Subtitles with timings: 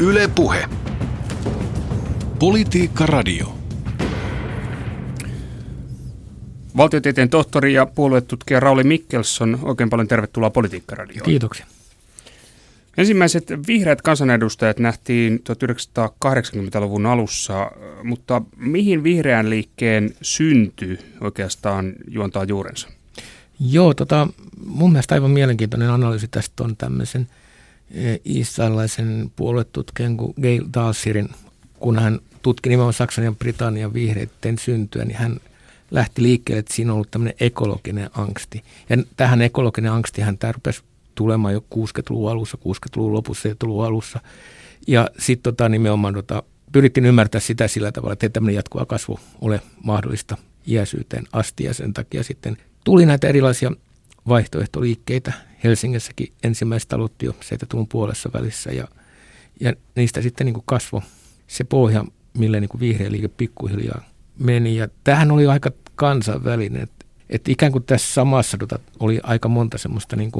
[0.00, 0.64] Yle Puhe.
[2.38, 3.54] Politiikka Radio.
[6.76, 11.24] Valtiotieteen tohtori ja puoluetutkija Rauli Mikkelson, oikein paljon tervetuloa Politiikka Radioon.
[11.24, 11.66] Kiitoksia.
[12.96, 17.70] Ensimmäiset vihreät kansanedustajat nähtiin 1980-luvun alussa,
[18.02, 22.88] mutta mihin vihreän liikkeen synty oikeastaan juontaa juurensa?
[23.60, 24.28] Joo, tota,
[24.66, 27.28] mun mielestä aivan mielenkiintoinen analyysi tästä on tämmöisen
[28.24, 31.28] israelilaisen puoluetutkijan kuin Gail Dalsirin,
[31.78, 35.40] kun hän tutki nimenomaan Saksan ja Britannian vihreiden syntyä, niin hän
[35.90, 38.62] lähti liikkeelle, että siinä on ollut tämmöinen ekologinen angsti.
[38.88, 40.82] Ja tähän ekologinen angsti hän rupesi
[41.14, 44.20] tulemaan jo 60-luvun alussa, 60-luvun lopussa ja luvun alussa.
[44.86, 46.42] Ja sitten tota, nimenomaan tota,
[46.72, 50.36] pyrittiin ymmärtää sitä sillä tavalla, että ei tämmöinen jatkuva kasvu ole mahdollista
[50.66, 53.72] iäisyyteen asti ja sen takia sitten tuli näitä erilaisia
[54.28, 55.32] vaihtoehtoliikkeitä.
[55.64, 58.88] Helsingissäkin ensimmäiset aloitti jo 70 puolessa välissä ja,
[59.60, 61.00] ja niistä sitten niin kuin kasvoi
[61.46, 62.04] se pohja,
[62.38, 64.04] millä niin vihreä liike pikkuhiljaa
[64.38, 64.76] meni.
[64.76, 69.78] Ja tämähän oli aika kansainvälinen, että, että ikään kuin tässä samassa tota, oli aika monta
[69.78, 70.32] semmoista niin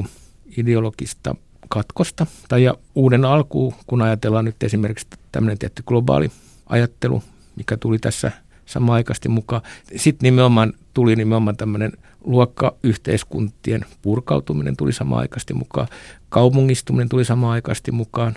[0.57, 1.35] ideologista
[1.69, 2.25] katkosta.
[2.47, 6.31] Tai ja uuden alkuun, kun ajatellaan nyt esimerkiksi tämmöinen tietty globaali
[6.65, 7.23] ajattelu,
[7.55, 8.31] mikä tuli tässä
[8.65, 9.61] samaan aikaisesti mukaan.
[9.95, 11.91] Sitten nimenomaan tuli nimenomaan tämmöinen
[12.23, 15.87] luokkayhteiskuntien purkautuminen tuli samaan aikaisesti mukaan,
[16.29, 18.35] kaupungistuminen tuli samaan aikaisesti mukaan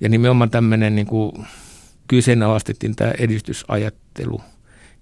[0.00, 1.32] ja nimenomaan tämmöinen niin kuin
[2.08, 4.40] kyseenalaistettiin tämä edistysajattelu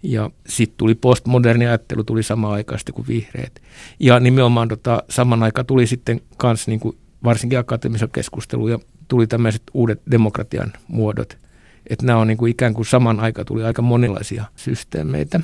[0.03, 3.63] ja sitten tuli postmoderni ajattelu, tuli samaan aikaisesti kuin vihreät.
[4.01, 9.27] Ja nimenomaan tota, saman aikaan tuli sitten kans niin kuin varsinkin akateemisen keskustelun ja tuli
[9.27, 11.39] tämmöiset uudet demokratian muodot.
[11.87, 15.41] Että nämä on niin kuin ikään kuin saman aikaan tuli aika monilaisia systeemeitä.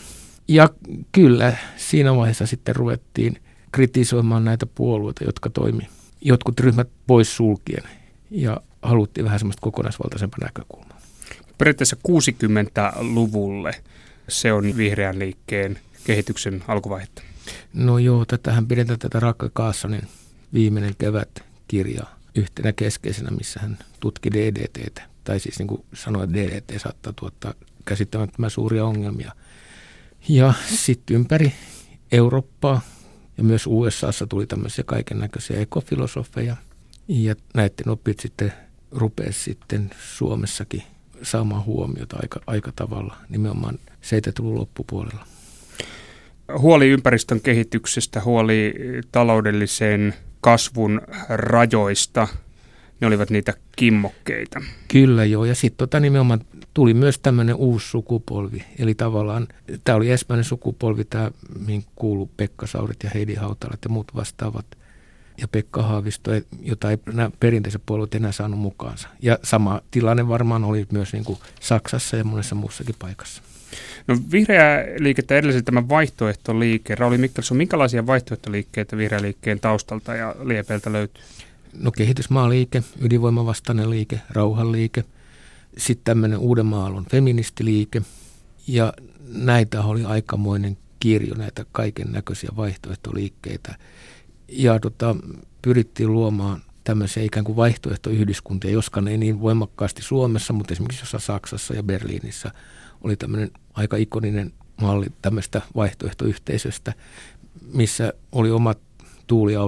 [0.49, 0.71] Ja
[1.13, 5.89] kyllä siinä vaiheessa sitten ruvettiin kritisoimaan näitä puolueita, jotka toimi
[6.21, 7.83] jotkut ryhmät pois sulkien
[8.31, 11.01] ja haluttiin vähän semmoista kokonaisvaltaisempaa näkökulmaa.
[11.59, 13.73] Periaatteessa 60-luvulle
[14.29, 17.23] se on vihreän liikkeen kehityksen alkuvaihetta.
[17.75, 20.03] No joo, tätähän pidetään tätä Rakka Kaassonin
[20.55, 25.03] viimeinen kevät kirjaa yhtenä keskeisenä, missä hän tutki DDTtä.
[25.25, 27.55] Tai siis niin kuin sanoi, että DDT saattaa tuottaa
[27.85, 29.33] käsittämättömän suuria ongelmia–
[30.29, 31.53] ja sitten ympäri
[32.13, 32.81] Eurooppaa
[33.39, 36.57] ja myös USAssa tuli tämmöisiä kaiken näköisiä ekofilosofeja.
[37.09, 38.53] Ja näiden opit sitten
[38.91, 40.83] rupesi sitten Suomessakin
[41.23, 45.27] saamaan huomiota aika, aika tavalla nimenomaan 70-luvun loppupuolella.
[46.59, 48.75] Huoli ympäristön kehityksestä, huoli
[49.13, 52.29] taloudellisen kasvun rajoista–
[53.01, 54.63] ne olivat niitä kimmokkeita.
[54.89, 56.41] Kyllä joo, ja sitten tota nimenomaan
[56.75, 58.65] tuli myös tämmöinen uusi sukupolvi.
[58.79, 59.49] Eli tavallaan
[59.85, 61.31] tämä oli ensimmäinen sukupolvi, tämä,
[61.67, 64.67] mihin kuuluu Pekka Saurit ja Heidi Hautalat ja muut vastaavat.
[65.41, 66.31] Ja Pekka Haavisto,
[66.63, 69.09] jota ei nämä perinteiset puolueet enää saanut mukaansa.
[69.23, 73.43] Ja sama tilanne varmaan oli myös niin kuin Saksassa ja monessa muussakin paikassa.
[74.07, 76.95] No vihreä liikettä edelleen tämä vaihtoehtoliike.
[76.95, 81.23] Rauli Mikkelson, minkälaisia vaihtoehtoliikkeitä vihreä liikkeen taustalta ja liepeiltä löytyy?
[81.79, 85.05] No kehitysmaaliike, ydinvoimavastainen liike, rauhanliike,
[85.79, 88.03] sitten tämmöinen Uudenmaallon feministiliike
[88.67, 88.93] ja
[89.29, 93.75] näitä oli aikamoinen kirjo, näitä kaiken näköisiä vaihtoehtoliikkeitä.
[94.49, 95.17] Ja tota,
[95.63, 101.75] pyrittiin luomaan tämmöisiä ikään kuin vaihtoehtoyhdyskuntia, joskaan ei niin voimakkaasti Suomessa, mutta esimerkiksi jossain Saksassa
[101.75, 102.51] ja Berliinissä
[103.01, 106.93] oli tämmöinen aika ikoninen malli tämmöistä vaihtoehtoyhteisöstä,
[107.73, 108.79] missä oli omat
[109.27, 109.61] tuuli- ja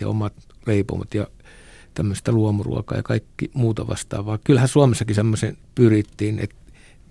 [0.00, 0.34] ja omat
[0.66, 1.26] leipomot ja
[1.94, 4.38] tämmöistä luomuruokaa ja kaikki muuta vastaavaa.
[4.44, 6.56] Kyllähän Suomessakin semmoisen pyrittiin, että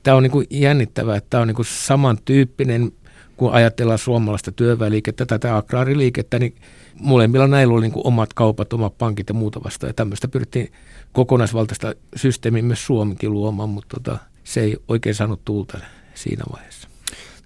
[0.03, 2.91] tämä on niin kuin jännittävää, että tämä on niin kuin samantyyppinen,
[3.37, 6.55] kun ajatellaan suomalaista työväliikettä, tätä agraariliikettä, niin
[6.99, 9.89] molemmilla näillä oli niin kuin omat kaupat, omat pankit ja muuta vastaan.
[9.89, 10.71] Ja tämmöistä pyrittiin
[11.13, 15.77] kokonaisvaltaista systeemiä myös Suomikin luomaan, mutta tota, se ei oikein saanut tulta
[16.13, 16.87] siinä vaiheessa.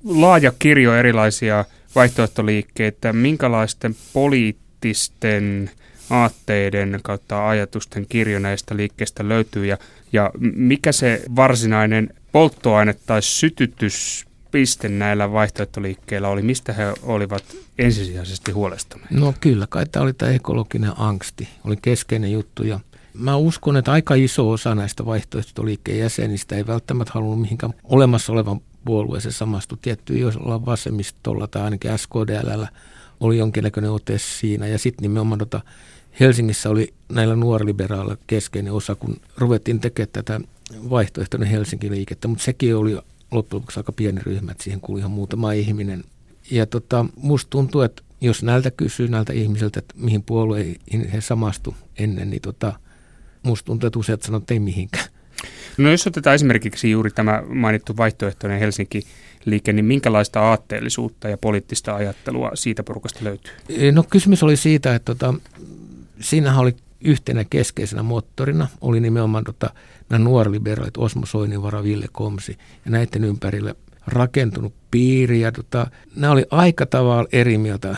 [0.03, 1.65] Laaja kirjo erilaisia
[1.95, 3.13] vaihtoehtoliikkeitä.
[3.13, 5.71] Minkälaisten poliittisten
[6.09, 9.77] aatteiden kautta ajatusten kirjo näistä liikkeistä löytyy ja,
[10.13, 16.41] ja mikä se varsinainen polttoaine tai sytytyspiste näillä vaihtoehtoliikkeillä oli?
[16.41, 17.43] Mistä he olivat
[17.77, 19.11] ensisijaisesti huolestuneet?
[19.11, 22.79] No kyllä, kai tämä oli tämä ekologinen angsti, oli keskeinen juttu ja
[23.13, 28.61] Mä uskon, että aika iso osa näistä vaihtoehtoliikkeen jäsenistä ei välttämättä halunnut mihinkään olemassa olevan
[28.85, 29.77] puolueeseen samastu.
[29.77, 32.63] Tietty, jos ollaan vasemmistolla tai ainakin SKDL
[33.19, 34.67] oli jonkinnäköinen ote siinä.
[34.67, 35.61] Ja sitten nimenomaan tota,
[36.19, 40.41] Helsingissä oli näillä nuorliberaaleilla keskeinen osa, kun ruvettiin tekemään tätä
[40.89, 42.97] vaihtoehtoinen Helsinki-liikettä, mutta sekin oli
[43.31, 46.03] loppujen lopuksi aika pieni ryhmä, että siihen kuului ihan muutama ihminen.
[46.51, 51.75] Ja tota, musta tuntuu, että jos näiltä kysyy näiltä ihmisiltä, että mihin puolueihin he samastu
[51.97, 52.73] ennen, niin tota,
[53.43, 55.05] musta tuntuu, että useat sanoo, että ei mihinkään.
[55.77, 62.51] No jos otetaan esimerkiksi juuri tämä mainittu vaihtoehtoinen Helsinki-liike, niin minkälaista aatteellisuutta ja poliittista ajattelua
[62.53, 63.51] siitä porukasta löytyy?
[63.91, 65.33] No kysymys oli siitä, että tota,
[66.21, 69.69] siinähän oli yhtenä keskeisenä moottorina oli nimenomaan tota,
[70.09, 73.75] nämä nuorliberaalit Osmo Soininvara, Ville Komsi ja näiden ympärille
[74.07, 75.41] rakentunut piiri.
[75.41, 77.95] Ja tota, nämä oli aika tavalla eri mieltä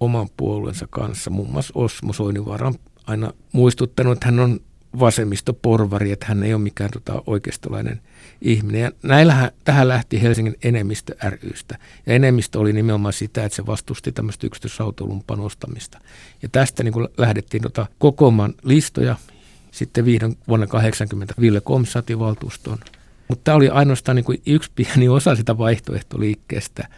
[0.00, 1.30] oman puolueensa kanssa.
[1.30, 2.74] Muun muassa Osmo Soininvara on
[3.06, 4.60] aina muistuttanut, että hän on
[4.98, 8.00] vasemmistoporvari, että hän ei ole mikään tota, oikeistolainen
[8.40, 8.80] ihminen.
[8.80, 11.78] Ja näillähän, tähän lähti Helsingin enemmistö rystä.
[12.06, 15.98] Ja enemmistö oli nimenomaan sitä, että se vastusti tämmöistä yksityisautoilun panostamista.
[16.42, 19.16] Ja tästä niin lähdettiin tota, kokoamaan listoja.
[19.70, 22.78] Sitten vihdoin vuonna 80 Ville Kom sati valtuustoon.
[23.28, 26.88] Mutta tämä oli ainoastaan niin yksi pieni osa sitä vaihtoehtoliikkeestä.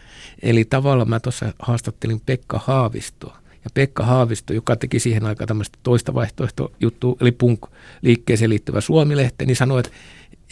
[0.41, 5.79] Eli tavallaan mä tuossa haastattelin Pekka Haavistoa ja Pekka Haavisto, joka teki siihen aikaan tämmöistä
[5.83, 9.91] toista vaihtoehtojuttua, eli punk-liikkeeseen liittyvä Suomi-lehti, niin sanoi, että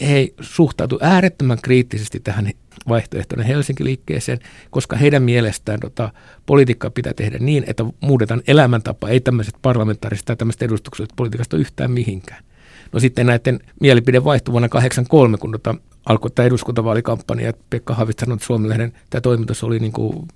[0.00, 2.50] he suhtautu äärettömän kriittisesti tähän
[2.88, 4.38] vaihtoehtoinen Helsinki-liikkeeseen,
[4.70, 6.10] koska heidän mielestään tota,
[6.46, 11.90] politiikkaa pitää tehdä niin, että muutetaan elämäntapa, ei tämmöiset parlamentaariset tai tämmöiset edustukset politiikasta yhtään
[11.90, 12.44] mihinkään.
[12.92, 15.74] No sitten näiden mielipide vaihtui vuonna 1983, kun tota,
[16.06, 20.28] alkoi tämä eduskuntavaalikampanja, että Pekka Haavisto sanoi, että Suomen tämä toimitus oli niin kuin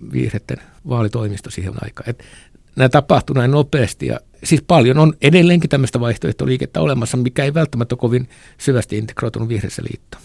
[0.89, 2.11] vaalitoimisto siihen aikaan.
[2.11, 2.25] Et
[2.76, 7.94] nämä tapahtuu näin nopeasti ja siis paljon on edelleenkin tämmöistä vaihtoehtoliikettä olemassa, mikä ei välttämättä
[7.94, 8.29] ole kovin
[8.59, 10.23] syvästi integroitunut vihreässä liittoon.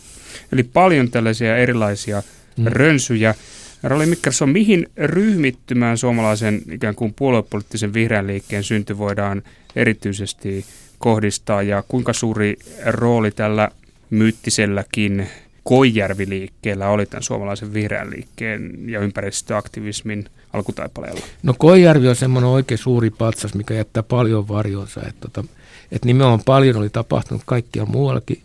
[0.52, 2.24] Eli paljon tällaisia erilaisia
[2.58, 2.66] mm.
[2.66, 3.36] rönsyjä.
[3.84, 9.44] Roli Mikkelson, mihin ryhmittymään suomalaisen ikään kuin puoluepoliittisen vihreän liikkeen synty voidaan
[9.76, 10.66] erityisesti
[11.00, 13.70] kohdistaa ja kuinka suuri rooli tällä
[14.10, 15.28] myyttiselläkin
[15.64, 21.22] Koijärvi-liikkeellä oli tämän suomalaisen vihreän liikkeen ja ympäristöaktivismin alkutaipaleella?
[21.44, 25.02] No Koijärvi on semmoinen oikein suuri patsas, mikä jättää paljon varjonsa.
[25.02, 25.44] Että tota,
[25.92, 28.42] et nimenomaan paljon oli tapahtunut kaikkia muuallakin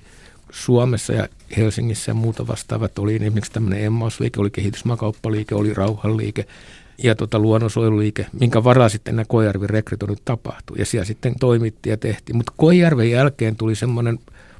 [0.50, 2.98] Suomessa ja Helsingissä ja muuta vastaavat.
[2.98, 6.46] Oli esimerkiksi tämmöinen Emmausliike, oli kehitysmaakauppaliike, oli rauhanliike
[6.98, 10.78] ja tota luonnonsuojeluliike, minkä varaa sitten nämä Koijärven rekrytoinnit tapahtui.
[10.78, 12.36] Ja siellä sitten toimittiin ja tehtiin.
[12.36, 14.18] Mutta Koijärven jälkeen tuli semmoinen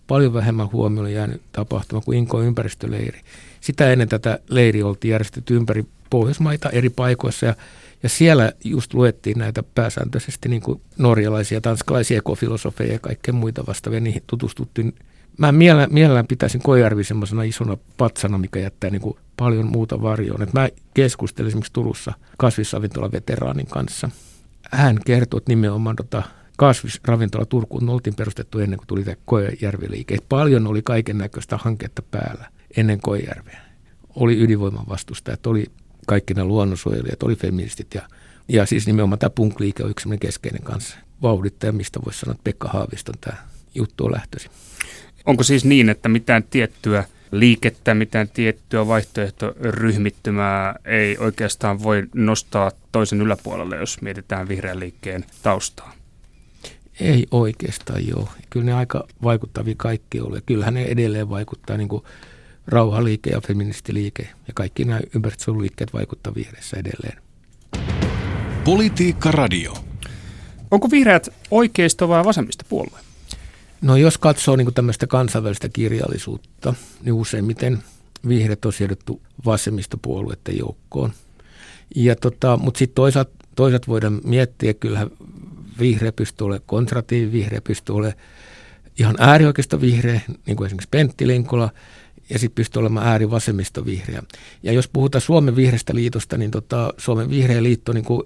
[0.08, 3.20] paljon vähemmän huomioon jäänyt tapahtuma kuin Inko ympäristöleiri.
[3.60, 7.54] Sitä ennen tätä leiri oltiin järjestetty ympäri Pohjoismaita eri paikoissa ja,
[8.02, 14.00] ja siellä just luettiin näitä pääsääntöisesti niin kuin norjalaisia, tanskalaisia ekofilosofeja ja kaikkea muita vastaavia,
[14.00, 14.94] niihin tutustuttiin.
[15.38, 20.42] Mä mielellään, mielellään pitäisin Kojärvi semmoisena isona patsana, mikä jättää niin kuin paljon muuta varjoon.
[20.42, 24.10] Et mä keskustelin esimerkiksi Turussa kasvisravintolan veteraanin kanssa.
[24.70, 26.22] Hän kertoi, että nimenomaan tota,
[26.58, 30.16] kasvisravintola Turkuun oltiin perustettu ennen kuin tuli tämä Kojärvi-liike.
[30.28, 32.46] Paljon oli kaiken näköistä hanketta päällä
[32.76, 33.60] ennen Kojärveä.
[34.14, 35.66] Oli ydinvoiman vastustajat, oli
[36.06, 38.02] kaikki nämä luonnonsuojelijat, oli feministit ja,
[38.48, 42.68] ja siis nimenomaan tämä punk-liike on yksi keskeinen kanssa vauhdittaja, mistä voisi sanoa, että Pekka
[42.68, 43.36] Haaviston tämä
[43.74, 44.50] juttu on lähtöisin.
[45.26, 53.20] Onko siis niin, että mitään tiettyä liikettä, mitään tiettyä vaihtoehtoryhmittymää ei oikeastaan voi nostaa toisen
[53.20, 55.97] yläpuolelle, jos mietitään vihreän liikkeen taustaa?
[57.00, 58.28] Ei oikeastaan joo.
[58.50, 60.40] Kyllä ne aika vaikuttavia kaikki oli.
[60.46, 62.04] Kyllähän ne edelleen vaikuttaa niin kuin
[62.66, 67.22] rauhaliike ja feministiliike ja kaikki nämä ympäristöliikkeet vaikuttaa vihreässä edelleen.
[68.64, 69.74] Politiikka Radio.
[70.70, 72.98] Onko vihreät oikeisto vai vasemmista puolue?
[73.82, 77.78] No jos katsoo niin tämmöistä kansainvälistä kirjallisuutta, niin useimmiten
[78.28, 81.12] vihreät on sijoitettu vasemmistopuolueiden joukkoon.
[81.96, 85.10] Ja tota, mutta sitten toisaalta, toisaalta voidaan miettiä, kyllähän
[85.80, 88.18] vihreä pystyy olemaan konservatiivi, vihreä pystyy olemaan
[88.98, 91.70] ihan äärioikeista vihreä, niin kuin esimerkiksi Pentti Linkola,
[92.30, 94.22] ja sitten pystyy olemaan äärivasemmista vihreä.
[94.62, 98.22] Ja jos puhutaan Suomen vihreästä liitosta, niin tota, Suomen vihreä liitto niin kuin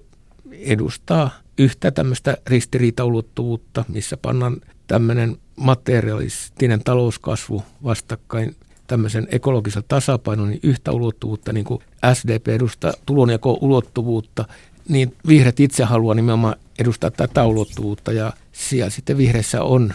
[0.51, 4.57] edustaa yhtä tämmöistä ristiriitaulottuvuutta, missä pannaan
[4.87, 8.55] tämmöinen materialistinen talouskasvu vastakkain
[8.87, 11.79] tämmöisen ekologisen tasapainon niin yhtä ulottuvuutta, niin kuin
[12.13, 14.45] SDP edustaa tulonjako-ulottuvuutta,
[14.89, 19.93] niin vihreät itse haluaa nimenomaan edustaa tätä ulottuvuutta ja siellä sitten vihreissä on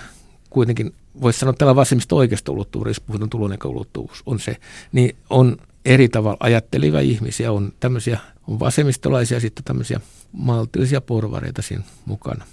[0.51, 4.57] kuitenkin, voisi sanoa tällä vasemmista oikeasta ulottuvuudesta, jos puhutaan tulonjako-ulottuvuus, on se,
[4.93, 8.19] niin on eri tavalla ajattelivia ihmisiä, on tämmöisiä,
[8.49, 10.01] on vasemmistolaisia sitten tämmöisiä
[10.33, 12.45] maltillisia porvareita siinä mukana.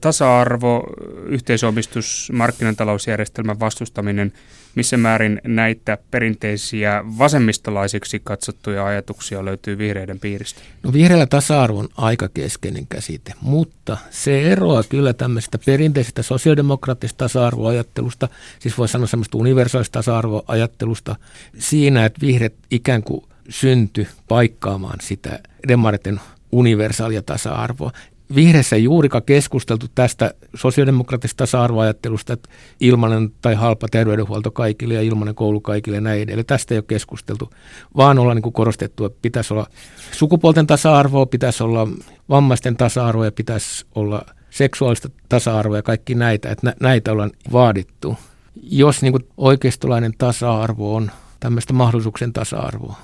[0.00, 0.84] Tasa-arvo,
[1.26, 4.32] yhteisomistus, markkinatalousjärjestelmän vastustaminen,
[4.78, 10.60] missä määrin näitä perinteisiä vasemmistolaisiksi katsottuja ajatuksia löytyy vihreiden piiristä?
[10.82, 18.28] No vihreällä tasa-arvo on aika keskeinen käsite, mutta se eroaa kyllä tämmöisestä perinteisestä sosiaalidemokraattisesta tasa-arvoajattelusta,
[18.58, 21.16] siis voi sanoa semmoista universaalista tasa-arvoajattelusta,
[21.58, 26.20] siinä, että vihreät ikään kuin synty paikkaamaan sitä demariten
[26.52, 27.92] universaalia tasa-arvoa
[28.34, 32.48] vihreissä ei juurikaan keskusteltu tästä sosiaalidemokraattisesta tasa-arvoajattelusta, että
[32.80, 36.46] ilmainen tai halpa terveydenhuolto kaikille ja ilmainen koulu kaikille ja näin edelleen.
[36.46, 37.50] Tästä ei ole keskusteltu,
[37.96, 39.66] vaan ollaan niin korostettu, että pitäisi olla
[40.12, 41.88] sukupuolten tasa-arvoa, pitäisi olla
[42.28, 48.16] vammaisten tasa-arvoa ja pitäisi olla seksuaalista tasa-arvoa ja kaikki näitä, että näitä ollaan vaadittu.
[48.62, 52.96] Jos niin oikeistolainen tasa-arvo on tämmöistä mahdollisuuksien tasa-arvoa,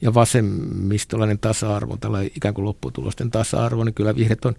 [0.00, 4.54] ja vasemmistolainen tasa-arvo, tällainen ikään kuin lopputulosten tasa-arvo, niin kyllä vihreät on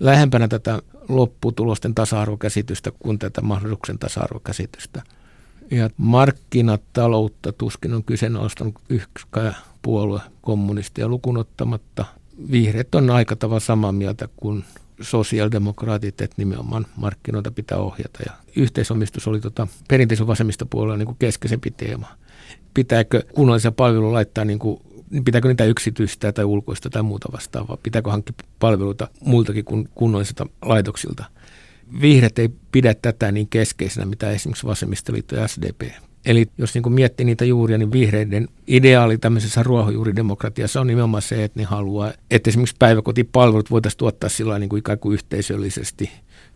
[0.00, 5.02] lähempänä tätä lopputulosten tasa-arvokäsitystä kuin tätä mahdollisuuksien tasa-arvokäsitystä.
[5.70, 12.04] Ja markkinataloutta tuskin on kyseenalaistanut yksikään puolue kommunistia lukunottamatta.
[12.50, 14.64] Vihreät on aika tavalla samaa mieltä kuin
[15.00, 18.18] sosiaalidemokraatit, että nimenomaan markkinoita pitää ohjata.
[18.26, 22.06] Ja yhteisomistus oli tota, perinteisen vasemmistopuolella niin kuin keskeisempi teema
[22.74, 24.80] pitääkö kunnallisia palveluja laittaa niin kuin
[25.24, 27.78] pitääkö niitä yksityistä tai ulkoista tai muuta vastaavaa?
[27.82, 31.24] Pitääkö hankkia palveluita muiltakin kuin kunnallisilta laitoksilta?
[32.00, 35.82] Vihreät ei pidä tätä niin keskeisenä, mitä esimerkiksi vasemmistoliitto ja SDP.
[36.24, 41.60] Eli jos niin miettii niitä juuria, niin vihreiden ideaali tämmöisessä ruohonjuuridemokratiassa on nimenomaan se, että
[41.60, 46.10] ne haluaa, että esimerkiksi päiväkotipalvelut voitaisiin tuottaa sillä niin kuin ikään kuin yhteisöllisesti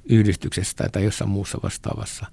[0.05, 2.27] yhdistyksessä tai jossain muussa vastaavassa.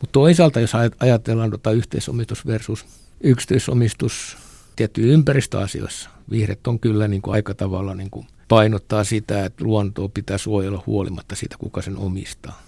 [0.00, 2.84] Mutta toisaalta, jos ajatellaan tota yhteisomistus versus
[3.24, 4.36] yksityisomistus
[4.76, 6.10] tiettyjä ympäristöasioissa.
[6.30, 10.82] Vihreät on kyllä niin kuin aika tavalla niin kuin painottaa sitä, että luontoa pitää suojella
[10.86, 12.62] huolimatta siitä, kuka sen omistaa.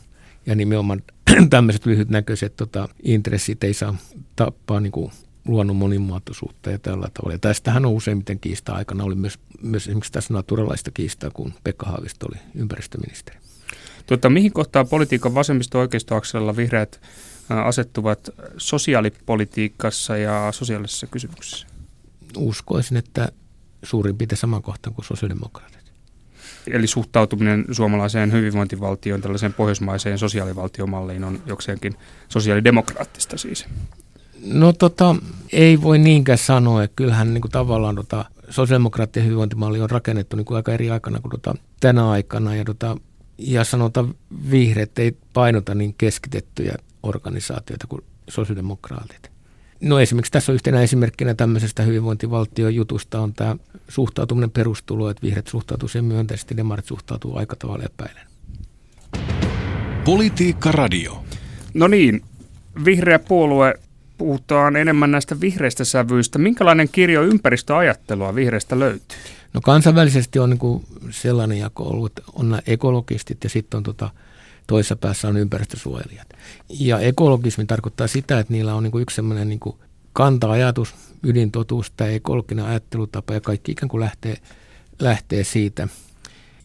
[0.47, 1.03] Ja nimenomaan
[1.51, 3.97] tämmöiset lyhytnäköiset tota, intressit ei saa
[4.37, 5.13] tappaa niin kuin
[5.49, 7.35] luonnon monimuotoisuutta ja tällä tavalla.
[7.35, 9.05] Ja tästähän on useimmiten kiista aikana.
[9.05, 13.39] Oli myös, myös esimerkiksi tässä naturalaista kiistaa, kun Pekka Haavisto oli ympäristöministeri.
[14.07, 17.01] Tuota, mihin kohtaan politiikan vasemmisto-oikeistoakselilla vihreät
[17.49, 21.67] asettuvat sosiaalipolitiikassa ja sosiaalisissa kysymyksissä?
[22.37, 23.29] Uskoisin, että
[23.83, 25.77] suurin piirtein saman kohtaan kuin sosiaalidemokraatit.
[26.67, 31.97] Eli suhtautuminen suomalaiseen hyvinvointivaltioon, tällaiseen pohjoismaiseen sosiaalivaltiomalliin on jokseenkin
[32.29, 33.67] sosiaalidemokraattista siis?
[34.45, 35.17] No tota,
[35.53, 36.83] ei voi niinkään sanoa.
[36.83, 41.21] Että kyllähän niin kuin tavallaan tota, sosiaalidemokraattien hyvinvointimalli on rakennettu niin kuin aika eri aikana
[41.21, 42.55] kuin tota, tänä aikana.
[42.55, 42.97] Ja, tota,
[43.39, 44.15] ja sanotaan
[44.51, 46.75] vihreät ei painota niin keskitettyjä
[47.09, 49.31] organisaatioita kuin sosiaalidemokraatit.
[49.81, 53.57] No esimerkiksi tässä on yhtenä esimerkkinä tämmöisestä hyvinvointivaltiojutusta on tämä
[53.89, 58.27] suhtautuminen perustulo, että vihreät suhtautuu sen myönteisesti, demarit suhtautuu aika tavalla epäilen.
[60.05, 61.25] Politiikka Radio.
[61.75, 62.23] No niin,
[62.85, 63.75] vihreä puolue
[64.19, 66.39] puhutaan enemmän näistä vihreistä sävyistä.
[66.39, 69.19] Minkälainen kirjo ympäristöajattelua vihreistä löytyy?
[69.53, 73.83] No kansainvälisesti on niin kuin sellainen jako ollut, että on nämä ekologistit ja sitten on
[73.83, 74.11] tota
[74.67, 76.29] toisessa päässä on ympäristösuojelijat.
[76.69, 79.77] Ja ekologismi tarkoittaa sitä, että niillä on niin kuin yksi sellainen niin kuin
[80.13, 84.37] kanta-ajatus, ydintotuus, tämä ekologinen ajattelutapa ja kaikki ikään kuin lähtee,
[84.99, 85.89] lähtee siitä.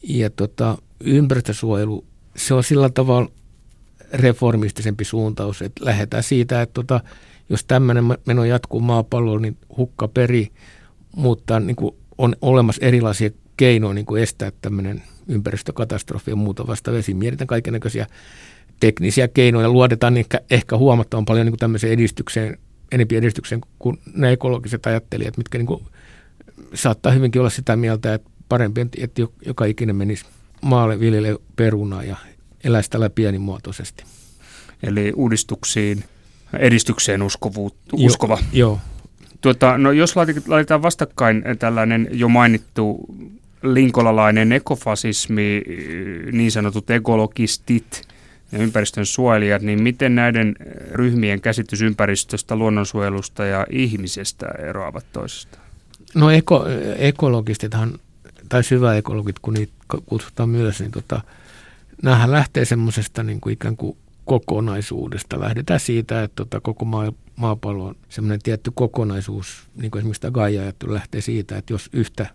[0.03, 2.05] Ja tota, ympäristösuojelu,
[2.35, 3.31] se on sillä tavalla
[4.13, 6.99] reformistisempi suuntaus, että lähdetään siitä, että tota,
[7.49, 10.47] jos tämmöinen meno jatkuu maapallolla, niin hukka peri,
[11.15, 16.91] mutta niin kuin on olemassa erilaisia keinoja niin kuin estää tämmöinen ympäristökatastrofi ja muuta vasta
[16.91, 17.13] vesi.
[17.13, 18.05] Mietitään kaikenlaisia
[18.79, 22.57] teknisiä keinoja, luodetaan ehkä, ehkä huomattavan paljon niin kuin tämmöiseen edistykseen,
[22.91, 25.83] enempi edistykseen kuin ne ekologiset ajattelijat, mitkä niin kuin
[26.73, 30.25] saattaa hyvinkin olla sitä mieltä, että parempi, että joka ikinen menisi
[30.61, 32.15] maalle viljelle perunaa ja
[32.63, 34.03] eläisi tällä pienimuotoisesti.
[34.83, 36.03] Eli uudistuksiin,
[36.53, 38.37] edistykseen uskovuut, uskova.
[38.41, 38.79] Jo, joo.
[39.41, 40.15] Tuota, no jos
[40.47, 43.05] laitetaan vastakkain tällainen jo mainittu
[43.63, 45.61] linkolalainen ekofasismi,
[46.31, 48.07] niin sanotut ekologistit
[48.51, 50.55] ja ympäristön suojelijat, niin miten näiden
[50.91, 55.63] ryhmien käsitys ympäristöstä, luonnonsuojelusta ja ihmisestä eroavat toisistaan?
[56.15, 56.65] No eko,
[56.97, 57.99] ekologistithan,
[58.49, 59.73] tai syväekologit, kun niitä
[60.05, 61.21] kutsutaan myös, niin tota,
[62.03, 65.39] näähän lähtee semmoisesta niin kuin ikään kuin kokonaisuudesta.
[65.39, 70.31] Lähdetään siitä, että tota, koko maa, maapallo on semmoinen tietty kokonaisuus, niin kuin esimerkiksi tämä
[70.31, 72.27] Gaia-ajattelu lähtee siitä, että jos yhtä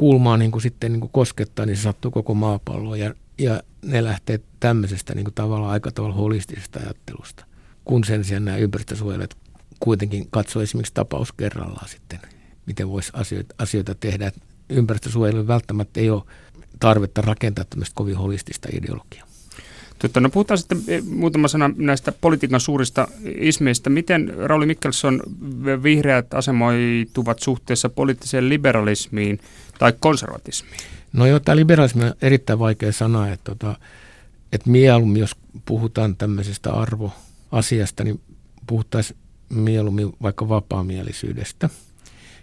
[0.00, 2.98] kulmaa niin kuin sitten niin kuin koskettaa, niin se sattuu koko maapalloon.
[3.00, 7.44] Ja, ja ne lähtee tämmöisestä niin kuin tavallaan aika tavalla holistisesta ajattelusta.
[7.84, 9.36] Kun sen sijaan nämä ympäristösuojelijat
[9.80, 12.18] kuitenkin katsoo esimerkiksi tapaus kerrallaan sitten,
[12.66, 14.32] miten voisi asioita, asioita tehdä.
[14.68, 16.22] Ympäristösuojelu välttämättä ei ole
[16.80, 19.29] tarvetta rakentaa tämmöistä kovin holistista ideologiaa.
[20.00, 23.90] Totta, no puhutaan sitten eh, muutama sana näistä politiikan suurista ismeistä.
[23.90, 25.22] Miten Rauli Mikkelson
[25.82, 29.40] vihreät asemoituvat suhteessa poliittiseen liberalismiin
[29.78, 30.76] tai konservatismiin?
[31.12, 33.76] No joo, tämä liberalismi on erittäin vaikea sana, että, tota,
[34.52, 38.20] että mieluummin jos puhutaan tämmöisestä arvoasiasta, niin
[38.66, 41.68] puhuttaisiin mieluummin vaikka vapaamielisyydestä.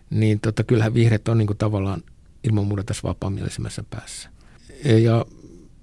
[0.10, 2.04] Niin tota, kyllähän vihreät on niin kuin tavallaan
[2.44, 4.30] ilman muuta tässä vapaamielisemmässä päässä.
[4.84, 5.26] Ja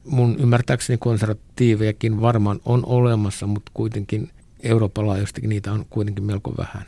[0.07, 4.31] mun ymmärtääkseni konservatiivejakin varmaan on olemassa, mutta kuitenkin
[4.63, 6.85] Euroopan laajuisesti niitä on kuitenkin melko vähän.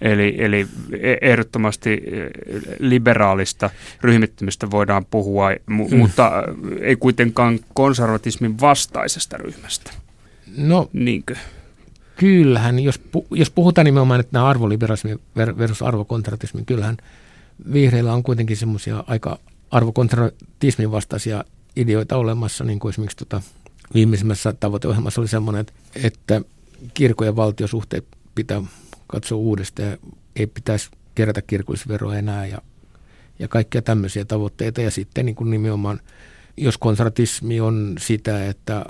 [0.00, 0.66] Eli, eli
[1.00, 2.00] e- ehdottomasti e,
[2.78, 3.70] liberaalista
[4.02, 5.96] ryhmittymistä voidaan puhua, mu- mm.
[5.96, 6.32] mutta
[6.80, 9.90] ei kuitenkaan konservatismin vastaisesta ryhmästä.
[10.56, 11.36] No, Niinkö?
[12.16, 15.16] kyllähän, jos, pu- jos puhutaan nimenomaan, että nämä arvoliberalismi
[15.58, 16.96] versus arvokonservatismi, kyllähän
[17.72, 19.38] vihreillä on kuitenkin semmoisia aika
[19.70, 21.44] arvokonservatismin vastaisia
[21.80, 23.42] ideoita olemassa, niin kuin esimerkiksi tota,
[23.94, 26.42] viimeisimmässä tavoiteohjelmassa oli semmoinen, että
[26.94, 28.04] kirkko- ja valtiosuhteet
[28.34, 28.62] pitää
[29.06, 29.96] katsoa uudestaan ja
[30.36, 32.62] ei pitäisi kerätä kirkollisveroa enää ja,
[33.38, 34.80] ja kaikkia tämmöisiä tavoitteita.
[34.80, 36.00] Ja sitten niin kuin nimenomaan,
[36.56, 38.86] jos konservatismi on sitä, että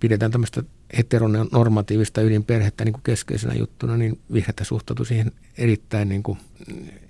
[0.00, 0.62] pidetään tämmöistä
[0.96, 6.38] heteronormatiivista ydinperhettä niin kuin keskeisenä juttuna, niin vihreätä suhtautuu siihen erittäin, niin kuin,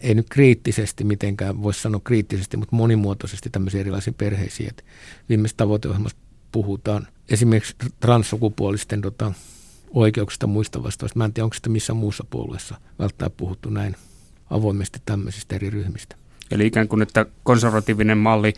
[0.01, 4.69] ei nyt kriittisesti mitenkään, voisi sanoa kriittisesti, mutta monimuotoisesti tämmöisiin erilaisiin perheisiin.
[4.69, 4.85] Et
[5.29, 6.19] viimeisessä tavoiteohjelmassa
[6.53, 9.33] puhutaan esimerkiksi transsukupuolisten tota,
[9.91, 11.19] oikeuksista muista vastaavista.
[11.19, 13.97] Mä en tiedä, onko sitä missä muussa puolueessa välttämättä puhuttu näin
[14.51, 16.17] avoimesti tämmöisistä eri ryhmistä.
[16.51, 18.55] Eli ikään kuin, että konservatiivinen malli,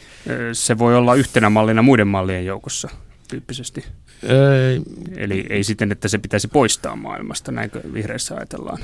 [0.53, 2.89] se voi olla yhtenä mallina muiden mallien joukossa
[3.33, 3.85] tyyppisesti.
[4.31, 4.81] Öö,
[5.17, 8.79] Eli ei siten, että se pitäisi poistaa maailmasta, näinkö vihreissä ajatellaan?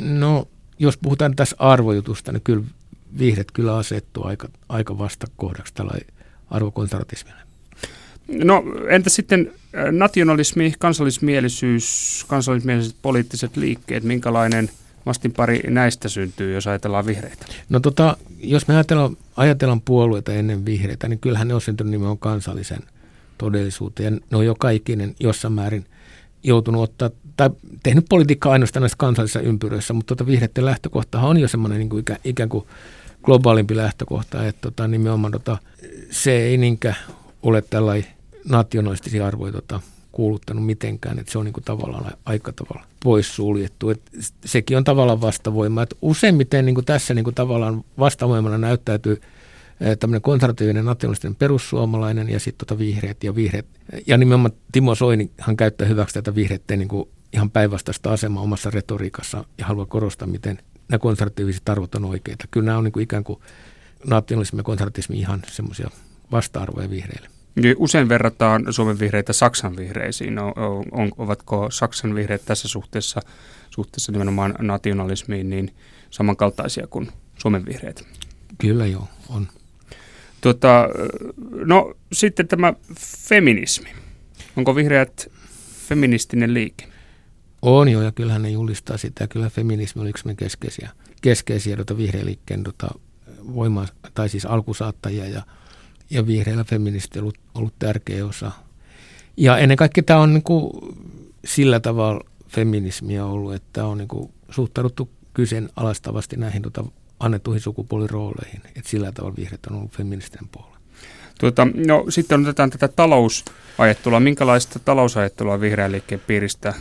[0.00, 0.48] No,
[0.78, 2.64] jos puhutaan tässä arvojutusta, niin kyllä
[3.18, 5.92] vihreät kyllä asettuu aika, aika vastakohdaksi tällä
[6.50, 7.38] arvokonservatismille.
[8.28, 9.52] No entä sitten
[9.92, 14.70] nationalismi, kansallismielisyys, kansallismieliset poliittiset liikkeet, minkälainen
[15.06, 17.46] vastinpari näistä syntyy, jos ajatellaan vihreitä?
[17.68, 22.18] No tota, jos me ajatellaan, ajatellaan puolueita ennen vihreitä, niin kyllähän ne on syntynyt nimenomaan
[22.18, 22.80] kansallisen–
[23.38, 24.20] todellisuuteen.
[24.30, 24.68] Ne on joka
[25.20, 25.86] jossain määrin
[26.42, 27.50] joutunut ottaa, tai
[27.82, 32.00] tehnyt politiikkaa ainoastaan näissä kansallisissa ympyröissä, mutta tota vihreiden lähtökohtahan on jo semmoinen niin kuin
[32.00, 32.66] ikään, ikään kuin
[33.22, 35.58] globaalimpi lähtökohta, että tota, nimenomaan tota,
[36.10, 36.96] se ei niinkään
[37.42, 38.10] ole tällainen
[38.48, 39.80] nationalistisia arvoja tota,
[40.12, 43.90] kuuluttanut mitenkään, että se on niin kuin tavallaan aika tavalla poissuljettu.
[43.90, 44.00] Et
[44.44, 45.82] sekin on tavallaan vastavoima.
[45.82, 49.20] Et useimmiten niin kuin tässä niin kuin tavallaan vastavoimana näyttäytyy–
[50.00, 53.66] tämmöinen konservatiivinen nationalistinen perussuomalainen ja sitten tota vihreät ja vihreät.
[54.06, 59.44] Ja nimenomaan Timo Soinihan käyttää hyväksi tätä vihreiden niin kuin ihan päinvastaista asemaa omassa retoriikassa
[59.58, 60.58] ja haluaa korostaa, miten
[60.88, 62.44] nämä konservatiiviset arvot on oikeita.
[62.50, 63.40] Kyllä nämä on niin kuin ikään kuin
[64.06, 65.90] nationalismi ja konservatismi ihan semmoisia
[66.32, 67.28] vasta-arvoja vihreille.
[67.76, 70.38] Usein verrataan Suomen vihreitä Saksan vihreisiin.
[70.38, 70.52] On,
[70.92, 73.20] on, ovatko Saksan vihreät tässä suhteessa,
[73.70, 75.74] suhteessa nimenomaan nationalismiin niin
[76.10, 77.08] samankaltaisia kuin
[77.38, 78.04] Suomen vihreät?
[78.58, 79.48] Kyllä joo, on.
[80.40, 80.88] Tota,
[81.64, 83.88] no sitten tämä feminismi.
[84.56, 85.30] Onko vihreät
[85.88, 86.88] feministinen liike?
[87.62, 89.26] On jo, ja kyllähän ne julistaa sitä.
[89.26, 90.90] Kyllä feminismi oli yksi keskeisiä,
[91.22, 92.88] keskeisiä tota vihreän liikkeen tota,
[93.54, 95.42] voima, tai siis alkusaattajia, ja,
[96.10, 98.52] ja vihreillä feministi on ollut, ollut tärkeä osa.
[99.36, 100.70] Ja ennen kaikkea tämä on niin kuin,
[101.44, 106.84] sillä tavalla feminismiä ollut, että on niin kuin, suhtauduttu kyseenalaistavasti näihin tota,
[107.20, 108.60] annettuihin sukupuolirooleihin.
[108.64, 110.76] Että sillä tavalla vihreät on ollut feministinen puolue.
[111.40, 114.20] Tuota, no, sitten otetaan tätä talousajattelua.
[114.20, 116.74] Minkälaista talousajattelua vihreän liikkeen piiristä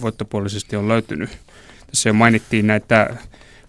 [0.00, 1.30] voittopuolisesti on löytynyt?
[1.86, 3.16] Tässä jo mainittiin näitä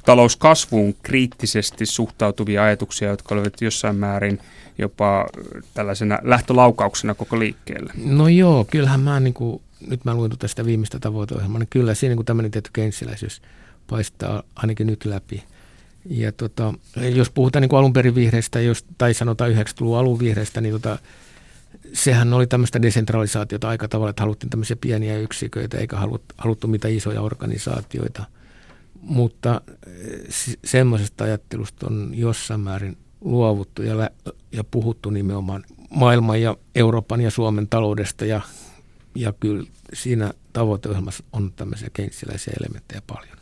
[0.05, 4.39] talouskasvuun kriittisesti suhtautuvia ajatuksia, jotka olivat jossain määrin
[4.77, 5.27] jopa
[5.73, 7.93] tällaisena lähtölaukauksena koko liikkeelle.
[7.95, 12.15] No joo, kyllähän mä niin kuin, nyt mä luin tästä viimeistä tavoiteohjelmaa, niin kyllä siinä
[12.15, 13.41] niin tämmöinen tietty kenssiläisyys
[13.88, 15.43] paistaa ainakin nyt läpi.
[16.09, 16.73] Ja tota,
[17.15, 20.99] jos puhutaan niin kuin alun perin vihreistä, jos, tai sanotaan 90-luvun alun vihreistä, niin tota,
[21.93, 26.93] sehän oli tämmöistä desentralisaatiota aika tavalla, että haluttiin tämmöisiä pieniä yksiköitä, eikä haluttu, haluttu mitään
[26.93, 28.23] isoja organisaatioita.
[29.01, 34.09] Mutta eh, semmoisesta ajattelusta on jossain määrin luovuttu ja, lä-
[34.51, 38.41] ja puhuttu nimenomaan maailman ja Euroopan ja Suomen taloudesta ja,
[39.15, 43.37] ja kyllä siinä tavoiteohjelmassa on tämmöisiä keinsiläisiä elementtejä paljon.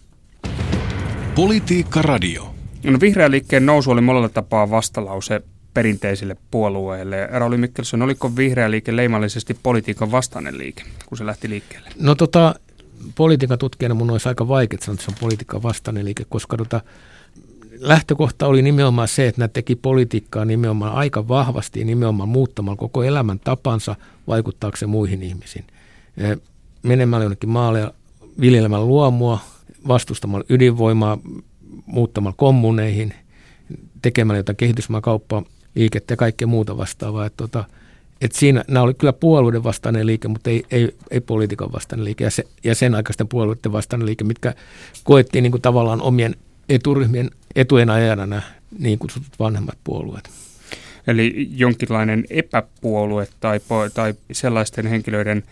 [1.36, 2.54] Politiikka Radio.
[2.84, 5.42] No, vihreän liikkeen nousu oli monella tapaa vastalause
[5.74, 7.28] perinteisille puolueille.
[7.32, 11.90] Rauli Mikkelson, oliko vihreä liike leimallisesti politiikan vastainen liike, kun se lähti liikkeelle?
[12.00, 12.56] No tota,
[13.16, 16.82] politiikan tutkijana mun olisi aika vaikea sanoa, että se on politiikan vastainen liike, koska tota,
[17.80, 23.04] lähtökohta oli nimenomaan se, että nämä teki politiikkaa nimenomaan aika vahvasti ja nimenomaan muuttamalla koko
[23.04, 23.96] elämän tapansa
[24.28, 25.66] vaikuttaakseen muihin ihmisiin.
[26.84, 27.94] Menemällä jonnekin maalle ja
[28.40, 29.40] viljelemään luomua,
[29.88, 31.18] vastustamalla ydinvoimaa,
[31.86, 33.14] muuttamalla kommuneihin,
[34.02, 35.44] tekemällä jotain kehitysmaakauppaa,
[35.76, 37.26] liikettä ja kaikkea muuta vastaavaa.
[37.26, 37.64] Että tota,
[38.22, 42.24] et siinä nämä oli kyllä puolueiden vastainen liike, mutta ei, ei, ei politiikan vastainen liike.
[42.24, 44.54] Ja, se, ja sen aikaisten puolueiden vastainen liike, mitkä
[45.04, 46.36] koettiin niin kuin tavallaan omien
[46.70, 48.42] eturyhmien etujen ajana nämä
[48.80, 50.30] niin kutsutut vanhemmat puolueet.
[51.08, 53.60] Eli jonkinlainen epäpuolue tai,
[53.94, 55.44] tai sellaisten henkilöiden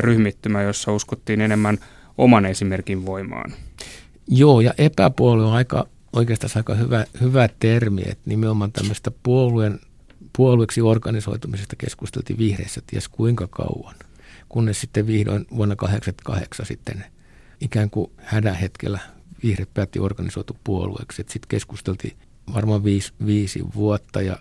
[0.00, 1.78] ryhmittymä, jossa uskottiin enemmän
[2.20, 3.52] oman esimerkin voimaan.
[4.28, 9.78] Joo, ja epäpuolue on aika, oikeastaan aika hyvä, hyvä termi, että nimenomaan tämmöistä puolueen,
[10.36, 13.94] puolueeksi organisoitumisesta keskusteltiin vihreissä ties kuinka kauan,
[14.48, 17.04] kunnes sitten vihdoin vuonna 1988 sitten
[17.60, 18.98] ikään kuin hädän hetkellä
[19.42, 21.16] vihreät päätti organisoitu puolueeksi.
[21.16, 22.16] Sitten keskusteltiin
[22.54, 24.36] varmaan viisi, viisi vuotta ja,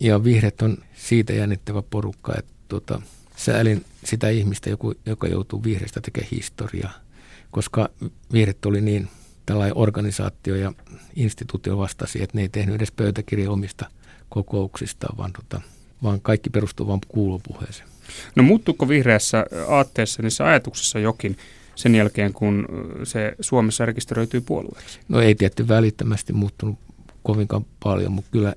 [0.00, 3.02] ja vihreät on siitä jännittävä porukka, että tota,
[3.36, 7.07] säälin sitä ihmistä, joku, joka joutuu vihreistä tekemään historiaa,
[7.50, 7.88] koska
[8.32, 9.08] vihreät oli niin
[9.46, 10.72] tällainen organisaatio ja
[11.16, 13.86] instituutio vastasi, että ne ei tehnyt edes pöytäkirja omista
[14.28, 15.60] kokouksistaan, vaan, tota,
[16.02, 17.88] vaan kaikki perustuu vain kuulopuheeseen.
[18.36, 21.36] No muuttuuko vihreässä aatteessa, niissä ajatuksissa jokin
[21.74, 22.66] sen jälkeen, kun
[23.04, 25.00] se Suomessa rekisteröityy puolueeksi?
[25.08, 26.78] No ei tietty välittömästi muuttunut
[27.22, 28.54] kovinkaan paljon, mutta kyllä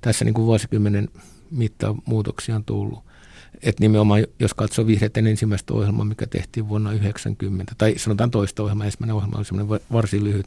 [0.00, 1.08] tässä niin kuin vuosikymmenen
[1.50, 3.04] mittaan muutoksia on tullut.
[3.62, 8.86] Että nimenomaan, jos katsoo vihreiden ensimmäistä ohjelmaa, mikä tehtiin vuonna 1990, tai sanotaan toista ohjelmaa,
[8.86, 10.46] ensimmäinen ohjelma oli semmoinen varsin lyhyt,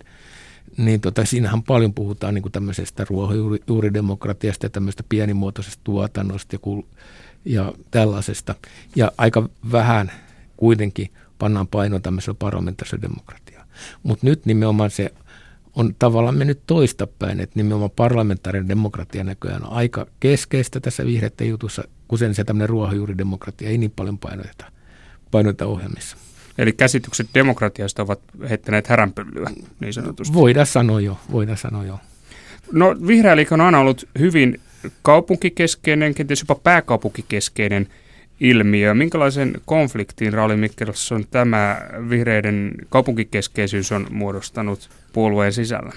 [0.78, 6.88] niin tota, siinähän paljon puhutaan niin kuin tämmöisestä ruohonjuuridemokratiasta ja tämmöistä pienimuotoisesta tuotannosta ja, kul-
[7.46, 8.56] ja tällaisesta.
[8.96, 10.12] Ja aika vähän
[10.58, 13.66] kuitenkin pannaan paino tämmöisellä parlamentaarisella demokratiaa.
[14.04, 15.14] Mutta nyt nimenomaan se
[15.76, 21.84] on tavallaan mennyt toistapäin, että nimenomaan parlamentaarinen demokratia näköjään on aika keskeistä tässä vihreiden jutussa,
[22.08, 24.66] kuten se tämmöinen ruohonjuuridemokratia ei niin paljon painoteta,
[25.32, 26.18] painoteta ohjelmissa.
[26.58, 30.34] Eli käsitykset demokratiasta ovat heittäneet häränpyllyä, niin sanotusti.
[30.34, 32.00] Voidaan sanoa jo, voidaan sanoa jo.
[32.72, 34.60] No vihreä liike on aina ollut hyvin
[35.02, 37.88] kaupunkikeskeinen, kenties jopa pääkaupunkikeskeinen
[38.40, 38.94] ilmiö.
[38.94, 45.92] Minkälaisen konfliktin Rauli Mikkelson tämä vihreiden kaupunkikeskeisyys on muodostanut puolueen sisällä?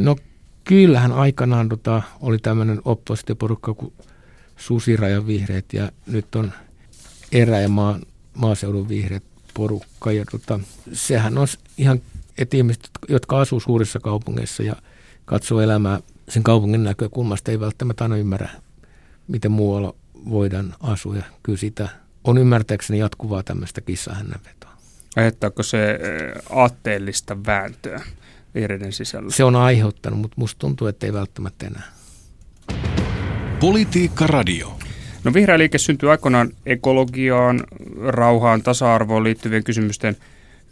[0.00, 0.16] No
[0.64, 3.92] kyllähän aikanaan tota, oli tämmöinen oppositioporukka kuin
[4.56, 6.52] Susiraja vihreät ja nyt on
[7.32, 7.98] erä- ja maa,
[8.34, 10.12] maaseudun vihreät porukka.
[10.12, 10.60] Ja tota,
[10.92, 11.46] sehän on
[11.78, 12.00] ihan,
[12.38, 14.76] että ihmiset, jotka asuu suurissa kaupungeissa ja
[15.24, 18.48] katsoo elämää sen kaupungin näkökulmasta, ei välttämättä aina ymmärrä,
[19.28, 19.94] miten muualla
[20.30, 21.16] voidaan asua.
[21.16, 21.88] Ja kyllä sitä
[22.24, 24.70] on ymmärtääkseni jatkuvaa tämmöistä kissahännänvetoa.
[25.16, 28.02] Ajattaako se eh, aatteellista vääntöä
[28.54, 29.30] vihreiden sisällä?
[29.30, 31.93] Se on aiheuttanut, mutta musta tuntuu, että ei välttämättä enää.
[33.60, 34.72] Politiikka Radio.
[35.24, 37.64] No vihreä liike syntyi aikoinaan ekologiaan,
[38.06, 40.16] rauhaan, tasa-arvoon liittyvien kysymysten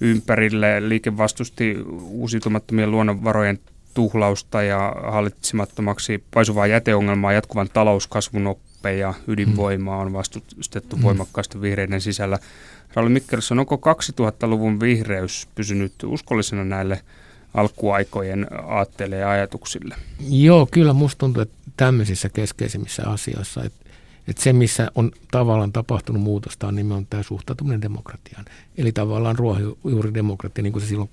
[0.01, 0.89] ympärille.
[0.89, 3.59] Liike vastusti uusiutumattomien luonnonvarojen
[3.95, 11.03] tuhlausta ja hallitsemattomaksi paisuvaa jäteongelmaa, jatkuvan talouskasvun oppeja, ydinvoimaa on vastustettu mm.
[11.03, 12.39] voimakkaasti vihreiden sisällä.
[12.95, 13.81] Rauli Mikkelson, onko
[14.21, 17.01] 2000-luvun vihreys pysynyt uskollisena näille
[17.55, 19.95] alkuaikojen aatteille ja ajatuksille?
[20.29, 23.91] Joo, kyllä musta tuntuu, että tämmöisissä keskeisimmissä asioissa, että,
[24.29, 28.45] että se missä on tavallaan tapahtunut muutosta on nimenomaan tämä suhtautuminen demokratiaan.
[28.79, 31.11] Eli tavallaan ruohonjuuridemokratia, niin kuin se silloin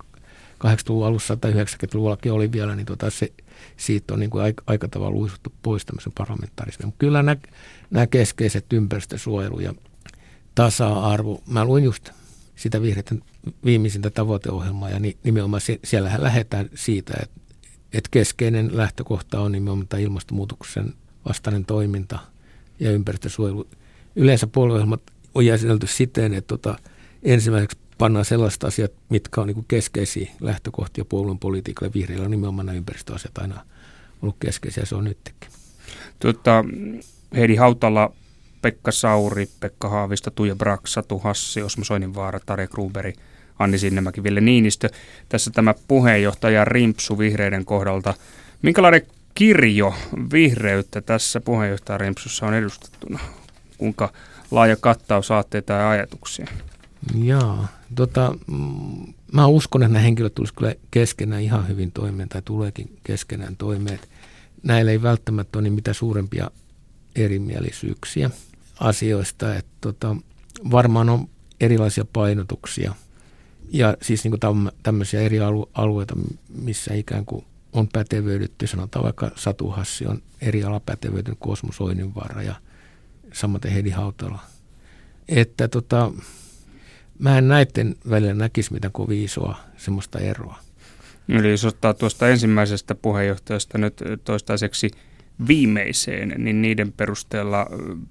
[0.66, 3.32] 80-luvun alussa tai 90-luvullakin oli vielä, niin tota se,
[3.76, 6.86] siitä on niin kuin aika, aika tavalla luisuttu pois tämmöisen parlamentarismin.
[6.86, 7.36] Mutta kyllä nämä,
[7.90, 9.74] nämä keskeiset ympäristösuojelu ja
[10.54, 12.10] tasa-arvo, mä luin just
[12.60, 13.22] sitä vihreiden
[13.64, 17.40] viimeisintä tavoiteohjelmaa ja nimenomaan siellähän lähdetään siitä, että,
[17.92, 20.94] että keskeinen lähtökohta on nimenomaan tämä ilmastonmuutoksen
[21.28, 22.18] vastainen toiminta
[22.80, 23.66] ja ympäristösuojelu.
[24.16, 25.02] Yleensä puolueohjelmat
[25.34, 26.78] on jäsenelty siten, että tota,
[27.22, 31.92] ensimmäiseksi pannaan sellaiset asiat, mitkä on niin keskeisiä lähtökohtia puolueen politiikalle.
[31.94, 33.64] Vihreillä on nimenomaan nämä ympäristöasiat aina
[34.22, 35.50] ollut keskeisiä, se on nytkin.
[36.18, 36.64] Tota,
[37.36, 38.12] Heidi Hautala,
[38.62, 43.12] Pekka Sauri, Pekka Haavisto, Tuija Brax, Satu Hassi, Osmo Soininvaara, Tarja Gruberi,
[43.58, 44.88] Anni Sinnemäki, Ville Niinistö.
[45.28, 48.14] Tässä tämä puheenjohtaja Rimpsu vihreiden kohdalta.
[48.62, 49.02] Minkälainen
[49.34, 49.94] kirjo
[50.32, 53.18] vihreyttä tässä puheenjohtaja Rimpsussa on edustettuna?
[53.78, 54.12] Kuinka
[54.50, 56.46] laaja kattaus aatteita ja ajatuksia?
[57.14, 62.42] Joo, tota, mm, mä uskon, että nämä henkilöt tulisivat kyllä keskenään ihan hyvin toimeen tai
[62.44, 64.00] tuleekin keskenään toimeen.
[64.62, 66.50] Näillä ei välttämättä ole niin mitä suurempia
[67.16, 68.30] erimielisyyksiä
[68.80, 70.16] asioista, että tota,
[70.70, 71.28] varmaan on
[71.60, 72.94] erilaisia painotuksia
[73.70, 75.38] ja siis niin kuin tämmöisiä eri
[75.74, 76.14] alueita,
[76.48, 82.42] missä ikään kuin on pätevöidytty, sanotaan vaikka Satu Hassi on eri ala pätevöitynyt Kosmo Soininvaara
[82.42, 82.54] ja
[83.32, 84.38] samaten Heidi Hautala.
[85.28, 86.12] Että tota,
[87.18, 90.58] mä en näiden välillä näkisi mitään kovin isoa semmoista eroa.
[91.28, 94.90] Eli jos ottaa tuosta ensimmäisestä puheenjohtajasta nyt toistaiseksi
[95.48, 97.66] viimeiseen, niin niiden perusteella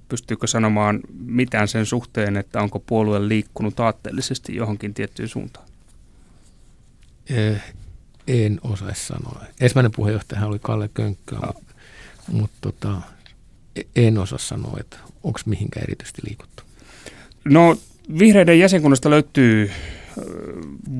[0.10, 5.66] pystyykö sanomaan mitään sen suhteen, että onko puolue liikkunut aatteellisesti johonkin tiettyyn suuntaan?
[7.30, 7.62] Eh,
[8.28, 9.44] en osaisi sanoa.
[9.62, 11.74] Ensimmäinen puheenjohtaja oli Kalle Könkkö, mutta,
[12.32, 13.02] mutta tota,
[13.96, 16.64] en osaa sanoa, että onko mihinkään erityisesti liikuttu.
[17.46, 17.78] No
[18.20, 19.72] vihreiden jäsenkunnasta löytyy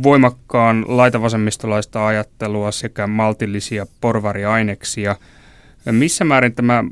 [0.04, 5.16] voimakkaan laitavasemmistolaista ajattelua sekä maltillisia porvariaineksia.
[5.86, 6.84] Missä määrin tämä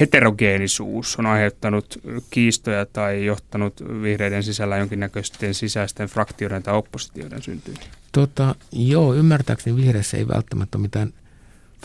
[0.00, 1.98] heterogeenisuus on aiheuttanut
[2.30, 7.76] kiistoja tai johtanut vihreiden sisällä jonkinnäköisten sisäisten fraktioiden tai oppositioiden syntyyn?
[8.12, 11.12] Tota, joo, ymmärtääkseni vihreissä ei välttämättä ole mitään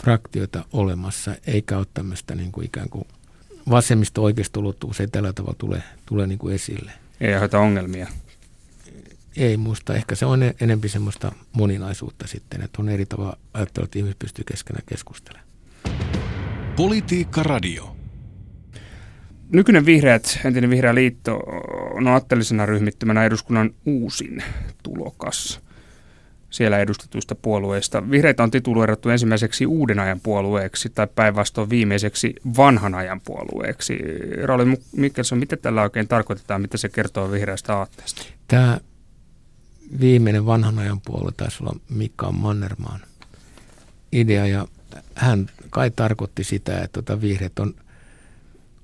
[0.02, 3.04] fraktioita olemassa, eikä ole tämmöistä niin kuin ikään kuin
[3.70, 6.92] vasemmista oikeistolottuvuus ei tällä tavalla tule, tule niin kuin esille.
[7.20, 8.06] Ei aiheuta ongelmia.
[9.36, 9.94] Ei muista.
[9.94, 14.44] Ehkä se on enempi semmoista moninaisuutta sitten, että on eri tavalla ajattelua, että ihmiset pystyy
[14.44, 15.51] keskenään keskustelemaan.
[16.76, 17.96] Politiikka Radio.
[19.48, 21.36] Nykyinen Vihreät, entinen Vihreä liitto,
[21.94, 24.42] on aatteellisena ryhmittymänä eduskunnan uusin
[24.82, 25.60] tulokas
[26.50, 28.10] siellä edustetuista puolueista.
[28.10, 33.98] Vihreitä on tituloirattu ensimmäiseksi uuden ajan puolueeksi tai päinvastoin viimeiseksi vanhan ajan puolueeksi.
[34.44, 38.22] Rauli Mikkelson, mitä tällä oikein tarkoitetaan, mitä se kertoo vihreästä aatteesta?
[38.48, 38.80] Tämä
[40.00, 43.00] viimeinen vanhan ajan puolue taisi olla Mika Mannermaan
[44.12, 44.66] idea ja
[45.14, 47.74] hän kai tarkoitti sitä, että tota vihreät on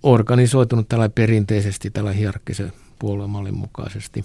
[0.03, 4.25] organisoitunut tällä perinteisesti tällä hierarkkisen puoluemallin mukaisesti.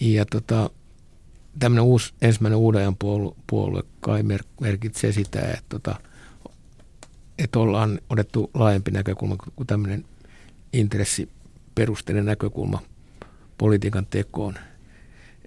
[0.00, 0.70] Ja tota,
[1.58, 5.94] tämmöinen uusi, ensimmäinen uuden puolue, puolue kai mer, merkitsee sitä, että, tota,
[7.38, 10.04] että ollaan otettu laajempi näkökulma kuin tämmöinen
[10.72, 12.82] intressiperusteinen näkökulma
[13.58, 14.54] politiikan tekoon.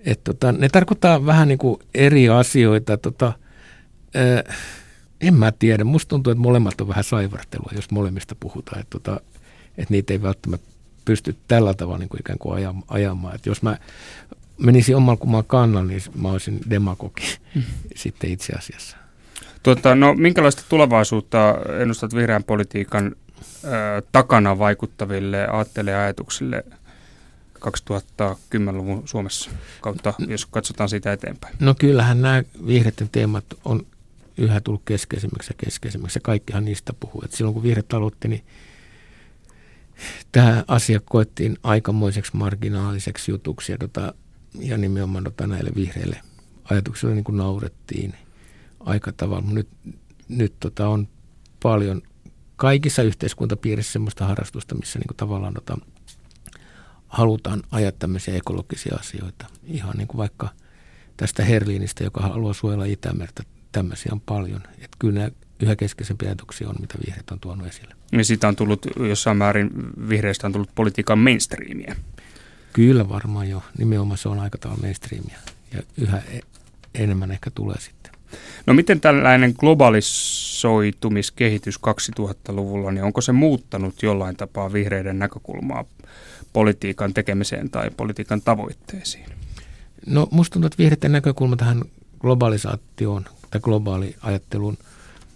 [0.05, 2.97] Et tota, ne tarkoittaa vähän niin kuin eri asioita.
[2.97, 3.33] Tota,
[4.15, 4.53] ää,
[5.23, 5.83] en mä tiedä.
[5.83, 8.81] Musta tuntuu, että molemmat on vähän saivartelua, jos molemmista puhutaan.
[8.81, 9.19] Että tota,
[9.77, 10.67] et niitä ei välttämättä
[11.05, 13.35] pysty tällä tavalla niin kuin ikään kuin ajamaan.
[13.35, 13.77] Et jos mä
[14.57, 17.63] menisin oman kumman kannan, niin mä olisin demagogi mm.
[17.95, 18.97] sitten itse asiassa.
[19.63, 23.15] Tuota, no, minkälaista tulevaisuutta ennustat vihreän politiikan
[23.63, 23.67] ö,
[24.11, 26.63] takana vaikuttaville ajattelijaajatuksille
[27.59, 31.55] 2010-luvun Suomessa kautta, jos katsotaan sitä eteenpäin?
[31.59, 33.85] No kyllähän nämä vihreiden teemat on
[34.37, 36.19] yhä tullut keskeisemmäksi ja keskeisemmäksi.
[36.19, 37.21] Kaikkihan niistä puhuu.
[37.25, 38.45] Et silloin kun vihreät aloitti, niin
[40.31, 43.71] tämä asia koettiin aikamoiseksi marginaaliseksi jutuksi.
[43.71, 44.13] Ja tota,
[44.59, 46.21] ja nimenomaan tota näille vihreille
[46.71, 48.13] ajatuksille niin kuin naurettiin
[48.79, 49.51] aika tavalla.
[49.51, 49.69] Nyt,
[50.27, 51.07] nyt tota on
[51.63, 52.01] paljon
[52.55, 55.77] kaikissa yhteiskuntapiirissä sellaista harrastusta, missä niin kuin tavallaan tota,
[57.07, 59.45] halutaan ajaa tämmöisiä ekologisia asioita.
[59.63, 60.49] Ihan niin kuin vaikka
[61.17, 63.43] tästä Herliinistä, joka haluaa suojella Itämertä.
[63.73, 64.63] Tämmöisiä on paljon.
[64.75, 67.95] Että kyllä nämä yhä keskeisempiä ajatuksia on, mitä vihreät on tuonut esille.
[68.11, 69.69] Ja siitä on tullut jossain määrin,
[70.09, 71.95] vihreistä on tullut politiikan mainstreamia.
[72.73, 73.63] Kyllä varmaan jo.
[73.77, 75.37] Nimenomaan se on aika tavalla mainstreamia
[75.73, 76.39] ja yhä e-
[76.95, 78.13] enemmän ehkä tulee sitten.
[78.65, 81.79] No miten tällainen globalisoitumiskehitys
[82.19, 85.85] 2000-luvulla, niin onko se muuttanut jollain tapaa vihreiden näkökulmaa
[86.53, 89.25] politiikan tekemiseen tai politiikan tavoitteisiin?
[90.05, 91.81] No musta tuntuu, että vihreiden näkökulma tähän
[92.19, 94.77] globalisaatioon tai globaaliajatteluun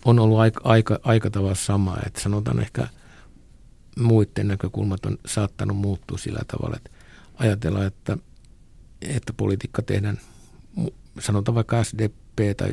[0.06, 1.98] on ollut aika, aika, aika tavalla sama.
[2.06, 2.88] Että sanotaan ehkä
[4.00, 6.90] muiden näkökulmat on saattanut muuttua sillä tavalla, että
[7.36, 8.18] ajatella, että,
[9.02, 10.20] että politiikka tehdään,
[11.20, 12.72] sanotaan vaikka SDP tai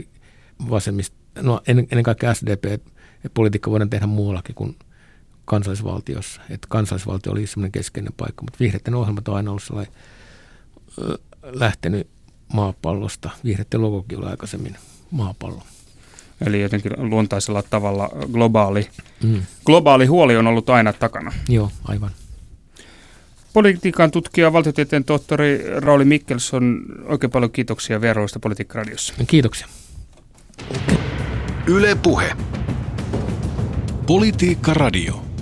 [0.71, 2.91] vasemmista, no ennen kaikkea SDP, että
[3.35, 4.77] politiikka voidaan tehdä muuallakin kuin
[5.45, 6.41] kansallisvaltiossa.
[6.51, 9.95] Että kansallisvaltio oli semmoinen keskeinen paikka, mutta vihreiden ohjelmat on aina ollut sellainen
[11.43, 12.09] lähtenyt
[12.53, 13.31] maapallosta.
[13.45, 14.77] Vihreiden logokin oli aikaisemmin
[15.15, 15.63] maapallo.
[16.47, 18.89] Eli jotenkin luontaisella tavalla globaali,
[19.23, 19.43] mm.
[19.67, 21.33] globaali huoli on ollut aina takana.
[21.49, 22.11] Joo, aivan.
[23.53, 29.15] Politiikan tutkija, valtiotieteen tohtori Rauli Mikkelson, oikein paljon kiitoksia vierailusta Politiikka-radiossa.
[29.27, 29.67] Kiitoksia.
[31.67, 32.37] Yle Puhe.
[34.07, 35.34] Politiikka Radio.